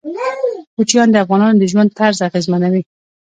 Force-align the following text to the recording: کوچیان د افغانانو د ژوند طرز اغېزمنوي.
کوچیان 0.75 1.09
د 1.11 1.15
افغانانو 1.23 1.59
د 1.59 1.63
ژوند 1.71 1.89
طرز 1.97 2.19
اغېزمنوي. 2.27 2.81